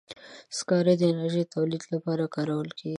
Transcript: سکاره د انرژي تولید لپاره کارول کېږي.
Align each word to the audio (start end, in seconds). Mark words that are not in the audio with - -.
سکاره 0.57 0.93
د 0.97 1.03
انرژي 1.11 1.43
تولید 1.53 1.83
لپاره 1.93 2.23
کارول 2.35 2.69
کېږي. 2.79 2.89